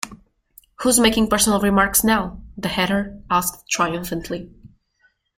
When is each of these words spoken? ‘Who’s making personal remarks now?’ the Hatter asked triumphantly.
‘Who’s 0.77 0.99
making 0.99 1.27
personal 1.27 1.59
remarks 1.59 2.03
now?’ 2.03 2.41
the 2.57 2.69
Hatter 2.69 3.21
asked 3.29 3.69
triumphantly. 3.69 4.49